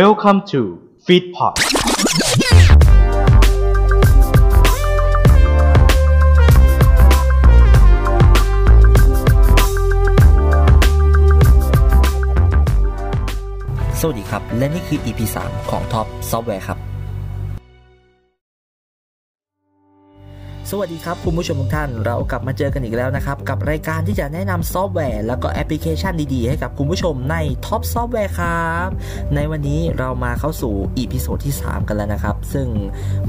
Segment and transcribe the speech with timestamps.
[0.00, 0.60] Welcome to
[1.06, 1.54] Feedpot
[14.00, 16.78] สวัสดีครับ และนี่คือ EP 3 ของ Top Software ครับ
[20.80, 27.36] สวัสดีครับคุณผู้ชมทุกท่าน เรากลับมาเจอกันอีกแล้วนะครับ กับรายการที่จะแนะนำซอฟต์แวร์ แล้วก็แอปพลิเคชันดีๆ ให้กับคุณผู้ชมใน
[27.66, 28.88] Top Software ครับ
[29.34, 32.66] ในวันนี้เรามาเข้าสู่ EP โซดที่ 3 กันแล้วนะครับ ซึ่ง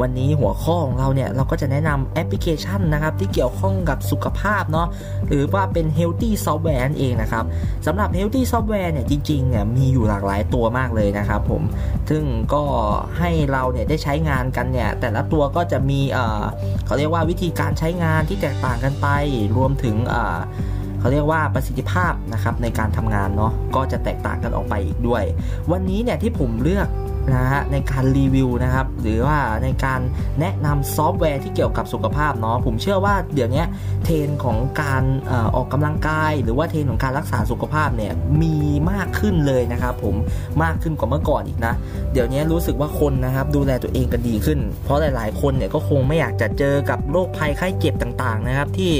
[0.01, 4.87] วันนี้หัวข้อของเราเนี่ย เราก็จะแนะนำแอปพลิเคชันนะครับ ที่เกี่ยวข้องกับสุขภาพเนาะ
[5.27, 7.43] หรือว่าเป็น Healthy Software นั่นเองนะครับ
[7.85, 11.63] สำหรับ Healthy Software เนี่ยจริงๆเนี่ยมีอยู่หลากหลายตัวมากเลยนะครับผม
[12.09, 12.23] ซึ่ง
[12.53, 12.63] ก็
[13.19, 16.43] ให้เราเนี่ยได้ใช้งานกันเนี่ยแต่ละตัวก็จะมีเอ่อ
[16.85, 19.07] เขาเรียกว่าวิธีการใช้งานที่แตกต่างกันไป
[19.57, 20.37] รวมถึงเอ่อ
[20.99, 25.23] เขาเรียกว่าประสิทธิภาพนะครับในการทำงานเนาะก็จะแตกต่างกันออกไปอีกด้วย
[25.71, 26.87] วันนี้เนี่ยที่ผมเลือก
[27.33, 29.99] นะฮะในการรีวิวนะครับ หรือว่าในการ
[30.39, 33.63] แนะนำซอฟต์แวร์ที่เกี่ยวกับสุขภาพเนาะผมเชื่อว่าเดี๋ยวนี้
[34.03, 38.55] เทรนของการออออกกำลังกาย หรือว่าเทรนของการรักษาสุขภาพเนี่ยมี
[38.91, 40.15] มากขึ้นเลยนะครับผม
[40.63, 41.73] มากขึ้นกว่าเมื่อก่อนอีกนะ
[42.13, 48.91] เดี๋ยวนี้รู้สึกว่าคนนะครับดูแลตัวเองกันดีขึ้น เพราะหลาย ๆ คนเนี่ยก็คงไม่อยากจะเจอกับโรคภัยไข้เจ็บต่างๆนะครับที่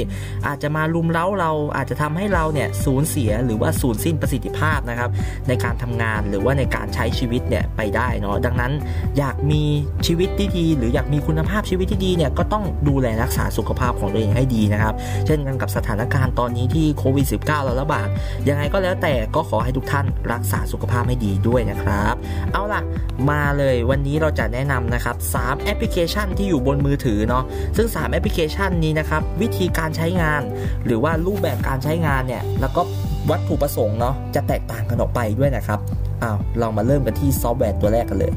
[0.46, 5.10] อาจจะมาลุมเล้าเราอาจจะทำให้เราเนี่ยสูญเสียหรือว่าสูญสิ้นประสิทธิภาพนะครับ
[5.48, 8.72] ในการทำงานหรือว่าในการใช้ชีวิตเนี่ยไปได้เนาะดังนั้น
[9.18, 9.62] อยากมี
[10.06, 14.94] ชีวิตที่ดี หรืออยากมีคุณภาพชีวิตที่ดีเนี่ยก็ต้องดูแลรักษาสุขภาพของตัวเองให้ดีนะครับ
[15.26, 18.08] เช่นกันกับสถานการณ์ตอนนี้ที่โควิด -19 เราระบาด
[18.48, 22.14] ยังไงก็แล้วแต่ก็ขอให้ทุกท่านรักษาสุขภาพให้ดีด้วยนะครับ
[22.52, 22.82] เอาล่ะ
[23.30, 27.44] มาเลยวันนี้เราจะแนะนำนะครับ3แอปพลิเคชันที่อยู่บนมือถือเนาะ
[27.76, 30.42] ซึ่ง 3 แอปพลิเคชันนี้นะครับวิธีการใช้งาน
[30.86, 32.82] หรือว่ารูปแบบการใช้งานเนี่ยแล้วก็
[33.30, 35.80] วัตถุประสงค์เนาะจะแตกต่างกันออกไปด้วยนะครับ
[36.22, 38.32] อ้าวเรามาเริ่มกันที่ซอฟต์แวร์ตัวแรกกันเลย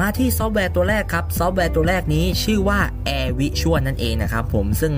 [0.00, 2.78] มาที่ซอฟต์แวร์ตัวแรกครับ ซอฟต์แวร์ตัวแรกนี้ชื่อว่า
[3.08, 4.92] Air Visual นั่นเองนะครับผมซึ่ง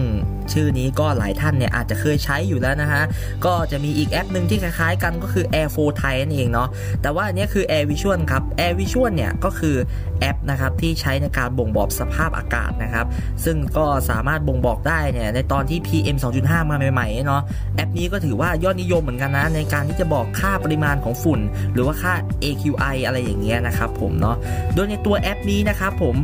[0.53, 3.03] ชื่อนี้ก็หลายท่านเนี่ยอาจจะเคยใช้อยู่แล้วนะฮะ
[3.45, 6.69] ก็จะมีอีกแอปหนึ่งที่คล้ายๆกันก็คือ Air 4 Thai นั่นเองเนาะ
[7.03, 9.77] แต่ว่าอันนี้คือ Air Visual ครับ Air Visual เนี่ยก็คือ
[10.21, 13.07] แอปนะครับที่ใช้ในการบ่งบอกสภาพอากาศนะครับ
[13.45, 17.43] ซึ่งก็สามารถบ่งบอกได้เนี่ยในตอนที่ PM 2.5 มาใหม่ๆเนาะ
[17.77, 21.41] แอปนี้ก็ถือว่ายอดนิยมเหมือนกันนะในการที่จะบอกค่าปริมาณของฝุ่น
[21.73, 24.37] หรือว่าค่า AQI อะไรอย่างเงี้ยนะครับผมเนาะ
[24.75, 26.17] โดยในตัวแอปนี้นะครับผม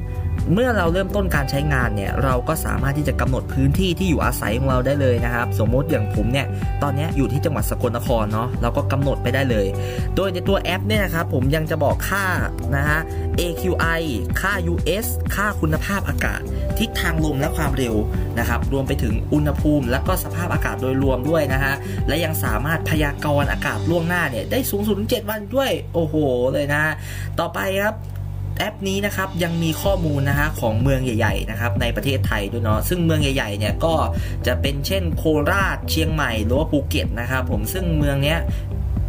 [0.53, 6.47] เมื่อเราเริ่มต้นการใช้งานเนี่ยเราก็สามารถที่จะกำหนดพื้นที่ที่อยู่อาศัยของเราได้เลยนะครับ สมมติอย่างผมเนี่ย
[6.83, 9.67] ตอนนี้อยู่ที่จังหวัดสกลนครเนาะเราก็กำหนดไปได้เลย
[10.17, 12.25] โดยในตัวแอปเนี่ยนะครับผมยังจะบอกค่า
[12.77, 13.01] นะฮะ
[13.41, 14.03] AQI
[14.41, 16.41] ค่า US ค่าคุณภาพอากาศ
[16.79, 17.95] ทิศทางลมและความเร็ว
[18.39, 21.75] นะครับรวมไปถึงอุณหภูมิ และก็สภาพอากาศโดยรวมด้วยนะฮะ
[22.09, 26.15] และยังสามารถพยากรณ์อากาศล่วงหน้าเนี่ยได้สูงสุดถึง7วันด้วยโอ้โห
[26.53, 26.83] เลยนะ
[27.41, 27.95] ต่อไปครับ
[28.59, 33.95] แอปนี้นะครับยังมีข้อมูลนะฮะของเมืองใหญ่ๆนะครับในประเทศไทยด้วยเนาะซึ่งเมืองใหญ่ๆเนี่ยก็
[34.47, 38.39] จะเป็นเช่นโคราชเชียงใหม่หรือว่าภูเก็ตนะครับผมซึ่งเมืองเนี้ย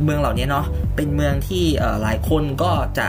[0.03, 0.65] เมืองเหล่านี้เนาะ
[0.95, 1.63] เป็นเมืองที่
[2.01, 3.07] หลายคนก็จะ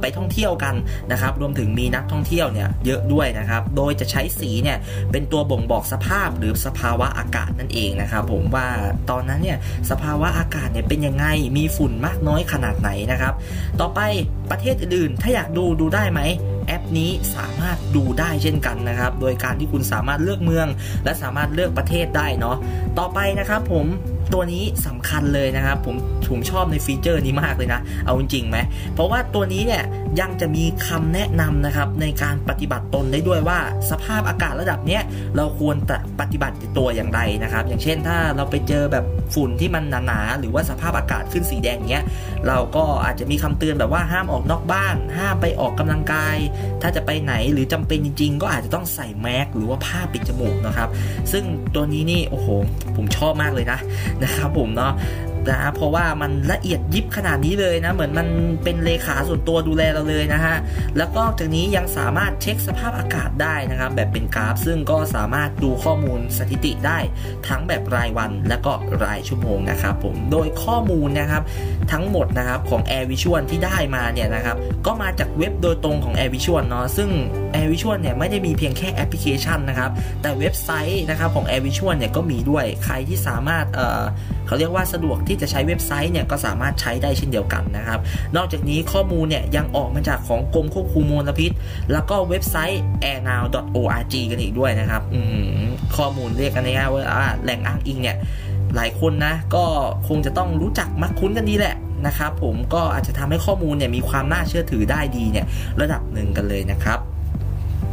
[0.00, 0.74] ไปท่องเที่ยวกัน
[1.12, 4.78] นะครับรวมถึงมีนักท่องเที่ยวเนี่ยเยอะด้วยนะครับ โดยจะใช้สีเนี่ย
[5.12, 8.66] เป็นตัวบ่งบอกสภาพหรือสภาวะอากาศนั่นเองนะครับผมว่า
[9.10, 9.58] ตอนนั้นเนี่ย
[9.90, 11.26] สภาวะอากาศเนี่ยเป็นยังไง
[11.56, 13.34] มีฝุ่นมากน้อยขนาดไหนนะครับ
[13.80, 14.00] ต่อไป
[14.50, 16.20] ประเทศอื่นถ้าอยากดูดูได้ไหม
[16.66, 20.68] แอปนี้สามารถดูได้เช่นกันนะครับ โดยการที่คุณสามารถเลือกเมือง
[21.04, 22.56] และสามารถเลือกประเทศได้เนาะ
[22.98, 23.86] ต่อไปนะครับผม
[24.32, 25.96] ตัวนี้สำคัญเลยนะครับผม
[26.30, 28.58] ผมชอบในฟีเจอร์นี้มากเลยนะ เอาจริงไหม
[28.94, 29.82] เพราะว่าตัวนี้เนี่ย
[30.20, 33.58] ยังจะมีคำแนะนำนะครับในการปฏิบัติตนได้ด้วยว่า
[33.90, 35.02] สภาพอากาศระดับเนี้ย
[35.36, 35.76] เราควร
[36.20, 39.04] ปฏิบัติตัวอย่างไรนะครับ อย่างเช่นถ้าเราไปเจอแบบ
[39.34, 42.04] ฝุ่นที่มันหนาๆหรือว่าสภาพอากาศขึ้นสีแดงเนี้ย
[42.48, 46.36] เราก็อาจจะมีคำเตือนแบบว่าห้ามออกนอกบ้าน ห้ามไปออกกำลังกาย
[46.82, 50.88] ถ้าจะไปไหนหรือจำเป็นจริง ๆ ก็อาจจะต้องใส่แมสหรือว่าผ้าปิดจมูกนะครับ
[51.32, 52.48] ซึ่งตัวนี้นี่โอ้โห
[52.96, 53.78] ผมชอบมากเลยนะ
[54.22, 54.92] นะครับผมเนาะ
[55.48, 58.28] นะเพราะว่ามันละเอียดยิบขนาดนี้เลยนะ เหมือนมัน
[58.64, 60.56] เป็นเลขาส่วนตัวดูแลเราเลยนะฮะ
[60.96, 66.98] แล้วก็จากนี้ยังสามารถเช็คสภาพอากาศได้นะครับ แบบเป็นกราฟ ซึ่งก็สามารถดูข้อมูลสถิติได้
[67.48, 68.72] ทั้งแบบรายวันและก็
[69.04, 71.42] รายชั่วโมงนะครับผม โดยข้อมูลนะครับ
[71.92, 74.56] ทั้งหมดนะครับของ Air Visual ที่ได้มาเนี่ยนะครับ
[74.86, 77.08] ก็มาจากเว็บโดยตรงของ Air Visual เนาะ ซึ่ง
[77.54, 79.90] Air Visual เนี่ยไม่ได้มีเพียงแค่แอปพลิเคชันนะครับ
[80.22, 84.02] แต่เว็บไซต์นะครับของ Air Visual เนี่ยก็มีด้วย ใครที่สามารถ เอ่อ
[84.46, 88.00] เขาเรียกว่าสะดวกที่จะใช้เว็บไซต์เนี่ยก็สามารถใช้ได้เช่นเดียวกันนะครับ
[88.36, 91.50] นอกจากนี้ข้อมูลเนี่ยยังออกมาจากของกรมควบคุมมลพิษ
[91.92, 95.02] แล้วก็เว็บไซต์ airnow.org กันอีกด้วยนะครับ
[95.96, 97.02] ข้อมูลเรียกกันง่ายๆว่า
[97.42, 98.16] แหล่งอ้างอิงเนี่ย
[98.76, 99.64] หลายคนนะก็
[100.08, 105.46] คงจะต้องรู้จักมักคุ้นกันดีแหละนะครับผมก็อาจจะทำให้ข้อมูลเนี่ยมีความน่าเชื่อถือได้ดีเนี่ย
[105.80, 106.98] ระดับหนึ่งกันเลยนะครับ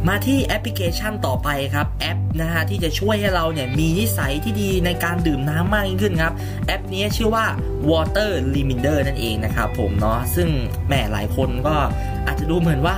[0.06, 6.32] มาที่แอปพลิเคชันต่อไปครับแอปนะฮะที่จะช่วยให้เราเนี่ยมีนิสัยที่ดีในการดื่มน้ำมากยิ่งขึ้นครับ
[6.66, 7.44] แอปนี้ชื่อว่า
[7.90, 10.48] Water Reminder นั่นเองนะครับผมเนาะซึ่ง
[10.86, 11.76] แหมหลายคนก็
[12.26, 12.96] อาจจะดูเหมือนว่า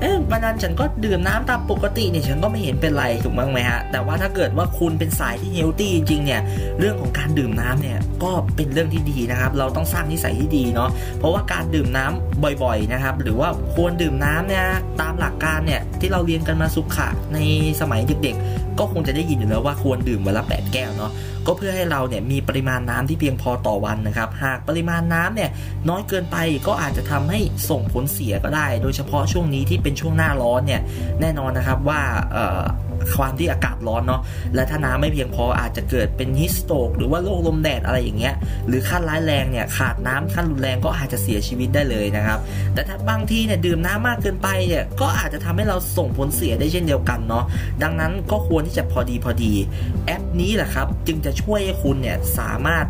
[0.00, 6.40] เอ๊ะวันนั้นฉันก็ดื่มน้ำตามปกติเนี่ยฉันก็ไม่เห็นเป็นไรถูกมั้งไหมฮะ แต่ว่าถ้าเกิดว่าคุณเป็นสายที่ healthy จริงๆเนี่ย
[6.78, 14.64] เรื่องของการดื่มน้ำเนี่ยก็เป็นเรื่องที่ดีนะครับ เราต้องสร้างนิสัยที่ดีเนาะเพราะว่าการดื่มน้ำบ่อยๆนะครับ หรือว่าควรดื่มน้ำเนี่ย
[15.00, 17.38] ตามหลักการเนี่ยที่เราเรียนกันมาสุขะใน
[17.80, 21.12] สมัยเด็กๆ ก็คงจะได้ยินอยู่แล้วว่าควรดื่มวันละ8แก้วเนาะ
[21.46, 25.50] ก็เพื่อให้เราเนี่ยมีปริมาณน้ำที่เพียงพอต่อวันนะครับหากปริมาณน้ำเนี่ย
[25.88, 26.36] น้อยเกินไป
[26.66, 27.40] ก็อาจจะทำให้
[27.70, 30.82] ส่งผลเสียก็ได้ โดยเฉพาะช่วงนี้ที่เป็นช่วงหน้าร้อนเนี่ย
[31.20, 32.00] แน่นอนนะครับว่า
[33.16, 34.20] ความที่อากาศร้อนเนาะ
[34.54, 38.34] และถ้าน้ำไม่เพียงพออาจจะเกิดเป็นฮิสโตกหรือว่าโรคลมแดดอะไรอย่างเงี้ย
[38.68, 42.38] หรือขั้นร้ายแรงเนี่ยขาดน้ำขั้นรุนแรงก็อาจจะเสียชีวิตได้เลยนะครับ
[42.74, 47.44] แต่ถ้าบางทีเนี่ยดื่มน้ำมากเกินไปเนี่ยก็อาจจะทำให้เราส่งผลเสียได้เช่นเดียวกันเนาะ
[47.82, 49.52] ดังนั้นก็ควรที่จะพอดีพอดี
[50.06, 52.86] แอปนี้แหละครับจึงจะช่วยให้คุณเนี่ยสามารถ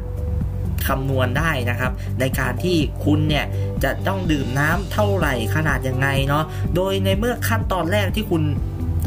[0.86, 3.46] คำนวณได้นะครับ ในการที่คุณเนี่ย
[3.84, 6.44] จะต้องดื่มน้ำเท่าไหร่ขนาดยังไงเนาะ
[6.76, 8.42] โดยในเมื่อขั้นตอนแรกที่คุณ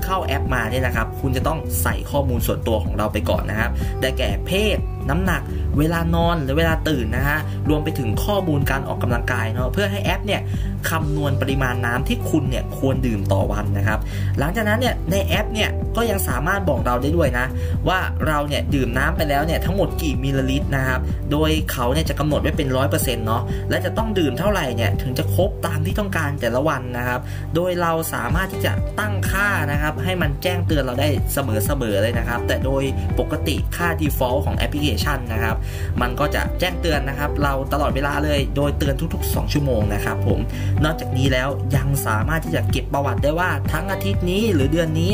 [0.05, 3.71] เข้าแอปมาเนี่ยนะครับ คุณจะต้องใส่ข้อมูลส่วนตัวของเราไปก่อนนะครับ
[4.01, 4.77] ได้แก่เพศ
[5.09, 5.41] น้ำหนัก
[5.77, 7.39] เวลานอนหรือเวลาตื่นนะฮะ
[7.69, 10.41] รวมไปถึงข้อมูลการออกกำลังกายเนาะ เพื่อให้แอปเนี่ย
[10.89, 13.99] คำนวณปริมาณน้ำที่คุณเนี่ยควรดื่มต่อวันนะครับ
[14.39, 17.45] หลังจากนั้นเนี่ยในแอปเนี่ยก็ยังสามารถบอกเราได้ด้วยนะ
[17.87, 20.99] ว่าเราเนี่ยดื่มน้ำไปแล้วเนี่ยทั้งหมดกี่มิลลิลิตรนะครับ
[21.31, 27.19] โดยเขาเนี่ยจะกำหนดไว้เป็นร้อยเปอร์เซ็นต์เนาะ และจะต้องดื่มเท่าไหร่เนี่ยถึงจะครบตามที่ต้องการแต่ละวันนะครับ
[27.55, 31.39] โดยเราสามารถที่จะตั้งค่านะครับให้มันแจ้งเตือนเราได้เส
[31.81, 32.83] มอๆเลยนะครับ แต่โดย
[33.19, 35.55] ปกติค่า default ของแอปพลิเคชันนะครับ
[36.01, 40.39] มันก็จะแจ้งเตือนนะครับ เราตลอดเวลาเลย โดยเตือนทุก ๆ 2 ชั่วโมงนะครับผม
[40.83, 45.11] นอกจากนี้แล้วยังสามารถที่จะเก็บประวัติได้ว่าทั้งอาทิตย์นี้หรือเดือนนี้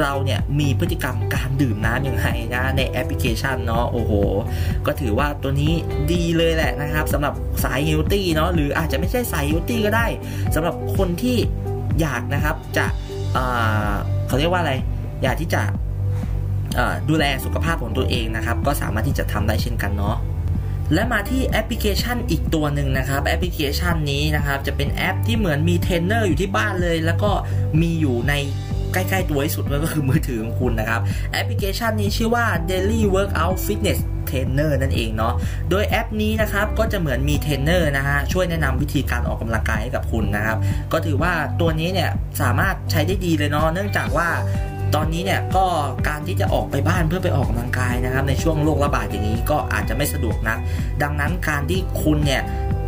[0.00, 4.12] เราเนี่ยมีพฤติกรรมการดื่มน้ำอย่างไรนะในแอปพลิเคชันเนาะโอ้โห
[4.86, 5.72] ก็ถือว่าตัวนี้
[6.12, 7.34] ดีเลยแหละนะครับสำหรับ
[7.64, 10.06] สาย healthy เนาะหรืออาจจะไม่ใช่สาย healthy ก็ได้
[10.54, 11.36] สำหรับคนที่
[12.00, 12.86] อยากนะครับจะ
[14.26, 14.72] เขาเรียกว่าอะไร
[15.22, 15.62] อยากที่จะ
[17.08, 20.16] ดูแลสุขภาพของตัวเองนะครับ ก็สามารถที่จะทำได้เช่นกันเนาะ
[20.94, 27.30] และมาที่แอปพลิเคชันอีกตัวหนึ่งนะครับ แอปพลิเคชันนี้นะครับ จะเป็นแอปที่เหมือนมีเทรนเนอร์อยู่ที่บ้านเลย แล้วก็
[27.80, 28.34] มีอยู่ใน
[28.92, 31.00] ใกล้ๆตัวที่สุดก็คือมือถือของคุณนะครับ
[31.32, 35.34] แอปพลิเคชันนี้ชื่อว่า Daily Workout Fitness เทรนเนอร์นั่นเองเนาะ
[35.70, 40.58] โดยแอปนี้นะครับก็จะเหมือนมีเทรนเนอร์นะฮะช่วยแนะนำวิธีการออกกำลังกายให้กับคุณนะครับ
[40.92, 42.10] ก็ถือว่าตัวนี้เนี่ย
[42.42, 44.28] สามารถใช้ได้ดีเลยเนาะเนื่องจากว่า
[44.94, 45.64] ตอนนี้เนี่ยก็
[46.08, 50.58] การที่จะออกไปบ้านเพื่อไปออกกำลังกายนะครับ ในช่วงโรคระบาดอย่างนี้ก็อาจจะไม่สะดวกนัก
[51.02, 52.42] ดังนั้นการที่คุณเนี่ย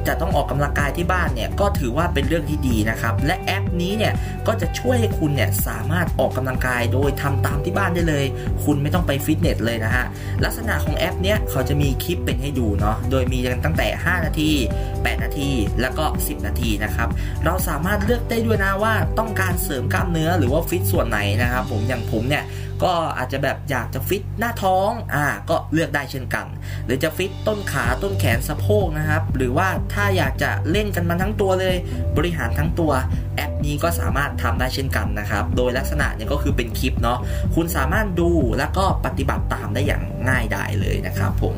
[0.08, 4.12] จะต้องออกกำลังกายที่บ้านเนี่ยก็ถือว่าเป็นเรื่องที่ดีนะครับ และแอปนี้เนี่ย
[4.46, 8.24] ก็จะช่วยให้คุณเนี่ยสามารถออกกำลังกายโดยทำตามที่บ้านได้เลย
[8.64, 10.04] คุณไม่ต้องไปฟิตเนสเลยนะฮะ
[10.44, 14.50] ลักษณะของแอปเนี้ยเขาจะมีคลิปเป็นให้ดูเนาะโดยมีกันตั้งแต่ 5 นาที
[14.88, 15.50] 8 นาที
[15.80, 17.08] แล้วก็ 10 นาทีนะครับ
[17.44, 22.44] เราสามารถเลือกได้ด้วยนะว่าต้องการเสริมกล้ามเนื้อหรือว่าฟิตส่วนไหนนะครับผมอย่างผมเนี่ย
[22.84, 26.46] ก็อาจจะแบบอยากจะฟิตหน้าท้องอ่าก็เลือกได้เช่นกัน
[26.84, 31.76] หรือจะฟิตต้นขาต้นแขนสะโพกนะครับ หรือว่าถ้าอยากจะเล่นกันมันทั้งตัวเลย
[32.16, 32.92] บริหารทั้งตัว
[33.36, 37.18] แอปนี้ก็สามารถทำได้เช่นกันนะครับ โดยลักษณะเนี่ยก็คือเป็นคลิปเนาะ
[37.54, 41.56] คุณสามารถดูแล้วก็ปฏิบัติตามได้อย่างง่ายดายเลยนะครับผม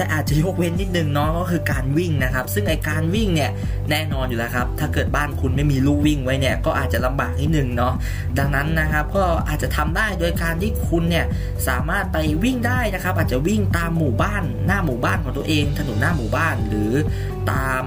[0.00, 3.50] แต่อาจจะยกเว้นนิดนึงเนาะก็คือการวิ่งนะครับ ซึ่งไอการวิ่งเนี่ย
[3.90, 7.94] แน่นอนอยู่แล้วครับ ถ้าเกิดบ้านคุณไม่มีลู่วิ่งไว้เนี่ยก็อาจจะลำบากนิดนึงเนาะ
[8.38, 11.26] ดังนั้นนะครับก็อาจจะทำได้โดยการที่คุณเนี่ย
[11.68, 16.90] สามารถไปวิ่งได้นะครับ อาจจะวิ่งตามหมู่บ้านหน้าหมู่บ้านของตัวเอง ถนนหน้าหมู่บ้านหรือ
[17.50, 17.84] ตาม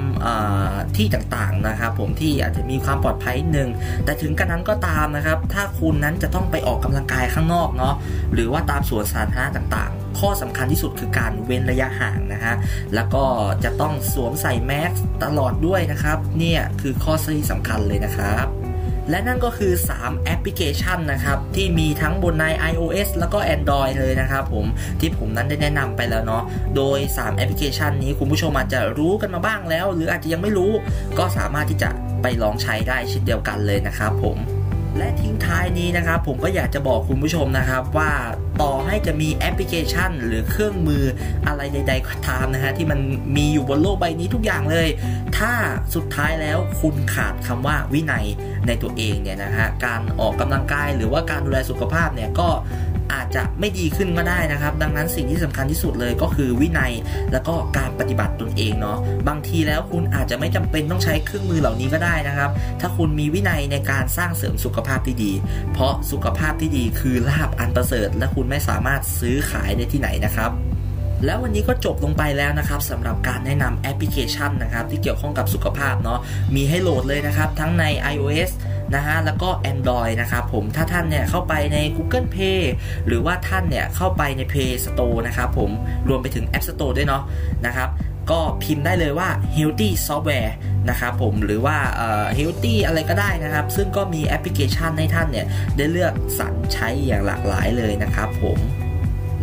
[0.97, 3.69] ที่ต่างๆนะครับ ผมที่อาจจะมีความปลอดภัยหนึ่ง
[4.05, 7.95] แต่ถึงกระนั้นก็ตามนะครับ ถ้าคุณนั้นจะต้องไปออกกำลังกายข้างนอกเนาะ
[8.33, 12.55] หรือว่าตามสวนสาธารณะต่างๆ ข้อสำคัญที่สุดคือการเว้นระยะห่างนะฮะ
[12.95, 13.23] แล้วก็
[13.63, 14.93] จะต้องสวมใส่แมส
[15.23, 18.62] ตลอดด้วยนะครับ เนี่ยคือข้อที่สำคัญเลยนะครับ
[19.09, 24.65] และนั่นก็คือ 3 แอปพลิเคชันนะครับ ที่มีทั้งบนใน iOS แล้วก็ Android เลยนะครับผม
[24.99, 26.43] ที่ผมนั้นได้แนะนำไปแล้วเนาะ
[26.75, 30.71] โดย 3 แอปพลิเคชันนี้คุณผู้ชมอาจจะรู้กันมาบ้างแล้ว หรืออาจจะยังไม่รู้
[31.17, 31.89] ก็สามารถที่จะ
[32.21, 34.37] ไปลองใช้ได้เช่นเดียวกันเลยนะครับผม
[34.97, 38.11] และทิ้งท้ายนี้นะครับ ผมก็อยากจะบอกคุณผู้ชมนะครับว่า
[38.61, 41.03] ต่อให้จะมีแอปพลิเคชัน หรือเครื่องมือ
[41.47, 42.99] อะไรใดๆก็ตามนะฮะที่มัน
[43.37, 44.87] มีอยู่บนโลกใบนี้ทุกอย่างเลย
[45.37, 45.51] ถ้า
[45.95, 48.25] สุดท้ายแล้วคุณขาดคำว่าวินัย
[48.67, 52.49] ในตัวเองเนี่ยนะฮะการออกกำลังกายหรือว่าการดูแลสุขภาพเนี่ยก็
[53.13, 56.93] อาจจะไม่ดีขึ้นก็ได้นะครับ ดังนั้นสิ่งที่สำคัญที่สุดเลยก็คือวินัย
[57.31, 62.49] แล้วก็การปฏิบัติตนเองเนาะบางทีแล้วคุณอาจจะไม่จำเป็นต้องใช้เครื่องมือเหล่านี้ก็ได้นะครับ
[62.81, 65.31] ถ้าคุณมีวินัยในการสร้างเสริมสุขภาพที่ดี
[65.73, 70.53] เพราะสุขภาพที่ดีคือลาบอันประเสริฐ และคุณไม่สามารถซื้อขายได้ที่ไหนนะครับ
[71.25, 76.19] แล้ววันนี้ก็จบลงไปแล้วนะครับสำหรับการแนะนำแอปพลิเคชันนะครับที่เกี่ยวข้องกับสุขภาพเนาะ
[76.55, 78.51] มีให้โหลดเลยนะครับ ทั้งใน iOS
[78.95, 82.61] นะฮะแล้วก็ Android นะครับผมถ้าท่านเนี่ยเข้าไปใน Google Play
[83.07, 85.69] หรือว่าท่านเนี่ยเข้าไปใน Play Store นะครับผม
[86.09, 87.23] รวมไปถึง App Store ด้วยเนาะ
[87.65, 87.89] นะครับ
[88.31, 90.51] ก็พิมพ์ได้เลยว่า healthy software
[90.89, 95.45] นะครับผมหรือว่าเอ่อ healthy อะไรก็ได้นะครับ ซึ่งก็มีแอปพลิเคชันให้ท่านเนี่ย
[95.77, 98.57] ได้เลือกสรรใช้อย่างหลากหลายเลยนะครับผม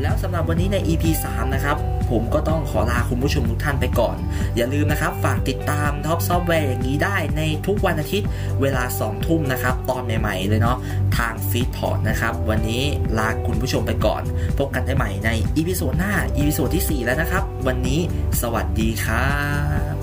[0.01, 1.77] แล้วสำหรับวันนี้ใน EP 3 นะครับ
[2.11, 4.17] ผมก็ต้องขอลาคุณผู้ชมทุกท่านไปก่อน
[4.57, 8.29] อย่าลืมนะครับฝากติดตาม Top Software อย่างนี้ได้ในทุกวันอาทิตย์
[8.61, 10.77] เวลา 2 ทุ่มนะครับ ตอนใหม่ ๆ เลยเนาะ
[11.17, 12.83] ทางฟีดพอร์ตนะครับ วันนี้
[13.19, 14.23] ลาคุณผู้ชมไปก่อน
[14.59, 18.01] พบกันได้ใหม่ใน episode หน้า episode ที่ 4 แล้วนะครับ วันนี้
[18.41, 19.31] สวัสดีครั
[19.93, 19.95] บ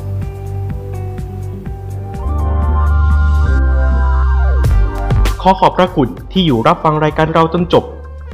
[5.41, 7.85] ขอขอบพระคุณที่อยู่รับฟังรายการเราจนจบ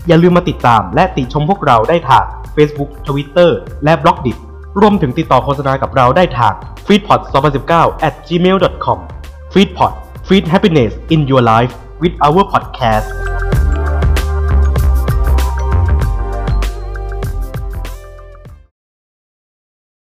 [0.07, 2.25] อย่าลืมมาติดตามและติชมพวกเราได้ทาง
[2.55, 3.51] Facebook Twitter
[3.83, 4.37] และ b l o g d i t
[4.79, 6.53] รวมถึงติดต่อโฆษณากับเราได้ทาง
[6.87, 7.19] f e e d p o d
[7.63, 8.99] 2019 at gmail.com
[9.53, 9.93] f e e d p o d
[10.27, 13.32] Feed Happiness in Your Life with our podcast